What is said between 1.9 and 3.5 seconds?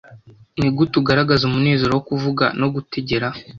wo kuvuga no gutegera